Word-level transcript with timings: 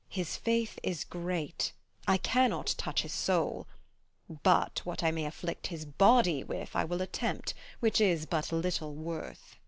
His 0.09 0.35
faith 0.35 0.79
is 0.81 1.03
great; 1.03 1.73
I 2.07 2.17
cannot 2.17 2.73
touch 2.75 3.03
his 3.03 3.13
soul; 3.13 3.67
But 4.41 4.81
what 4.83 5.03
I 5.03 5.11
may 5.11 5.25
afflict 5.25 5.67
his 5.67 5.85
body 5.85 6.43
with 6.43 6.75
I 6.75 6.85
will 6.85 7.03
attempt, 7.03 7.53
which 7.81 8.01
is 8.01 8.25
but 8.25 8.51
little 8.51 8.95
worth. 8.95 9.57